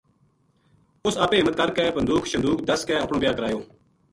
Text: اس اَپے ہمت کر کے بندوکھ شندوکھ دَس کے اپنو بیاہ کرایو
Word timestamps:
اس 1.07 1.15
اَپے 1.23 1.37
ہمت 1.41 1.57
کر 1.57 1.73
کے 1.75 1.85
بندوکھ 1.95 2.27
شندوکھ 2.31 2.63
دَس 2.69 2.85
کے 2.87 2.95
اپنو 2.99 3.19
بیاہ 3.19 3.35
کرایو 3.37 3.59